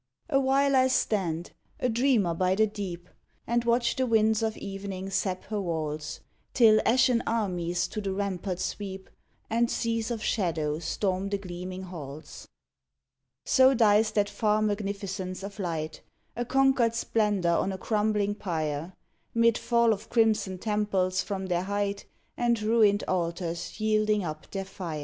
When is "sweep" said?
8.65-9.11